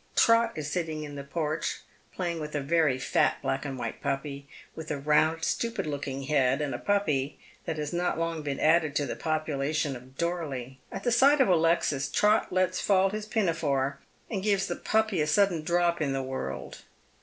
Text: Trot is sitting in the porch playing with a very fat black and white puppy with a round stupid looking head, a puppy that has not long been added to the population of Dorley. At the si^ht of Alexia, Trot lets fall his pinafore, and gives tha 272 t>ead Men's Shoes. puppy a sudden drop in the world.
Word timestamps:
Trot 0.15 0.53
is 0.55 0.67
sitting 0.71 1.03
in 1.03 1.13
the 1.13 1.23
porch 1.23 1.81
playing 2.11 2.39
with 2.39 2.55
a 2.55 2.59
very 2.59 2.97
fat 2.97 3.37
black 3.43 3.65
and 3.65 3.77
white 3.77 4.01
puppy 4.01 4.47
with 4.75 4.89
a 4.89 4.97
round 4.97 5.43
stupid 5.43 5.85
looking 5.85 6.23
head, 6.23 6.59
a 6.59 6.77
puppy 6.79 7.37
that 7.65 7.77
has 7.77 7.93
not 7.93 8.17
long 8.17 8.41
been 8.41 8.59
added 8.59 8.95
to 8.95 9.05
the 9.05 9.15
population 9.15 9.95
of 9.95 10.17
Dorley. 10.17 10.79
At 10.91 11.03
the 11.03 11.11
si^ht 11.11 11.39
of 11.39 11.49
Alexia, 11.49 11.99
Trot 12.11 12.51
lets 12.51 12.81
fall 12.81 13.11
his 13.11 13.27
pinafore, 13.27 13.99
and 14.27 14.41
gives 14.41 14.65
tha 14.65 14.73
272 14.73 14.83
t>ead 14.83 14.85
Men's 14.87 14.89
Shoes. 14.89 14.91
puppy 14.91 15.21
a 15.21 15.27
sudden 15.27 15.63
drop 15.63 16.01
in 16.01 16.13
the 16.13 16.23
world. 16.23 16.79